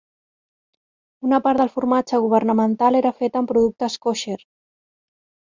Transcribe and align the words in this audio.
Una 1.27 1.39
part 1.47 1.61
del 1.61 1.69
formatge 1.75 2.21
governamental 2.25 2.99
era 3.03 3.15
fet 3.21 3.39
amb 3.43 3.53
productes 3.55 3.99
kosher. 4.07 4.39